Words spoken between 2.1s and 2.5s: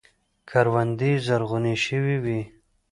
وې.